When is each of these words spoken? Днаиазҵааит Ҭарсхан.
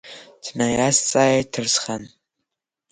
Днаиазҵааит 0.45 1.47
Ҭарсхан. 1.53 2.03